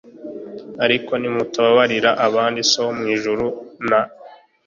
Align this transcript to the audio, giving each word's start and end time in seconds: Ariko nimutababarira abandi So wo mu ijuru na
Ariko 0.85 1.11
nimutababarira 1.17 2.11
abandi 2.27 2.59
So 2.69 2.79
wo 2.85 2.91
mu 2.97 3.05
ijuru 3.15 3.45
na 3.89 4.01